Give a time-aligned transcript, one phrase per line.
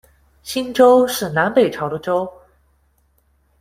[0.41, 2.27] 兴州，是南北朝的州。